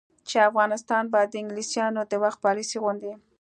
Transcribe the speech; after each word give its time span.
چې 0.27 0.37
افغانستان 0.49 1.03
به 1.11 1.19
د 1.31 1.33
انګلیسانو 1.41 2.01
د 2.11 2.13
وخت 2.23 2.39
پالیسي 2.45 2.77
غوندې، 2.83 3.13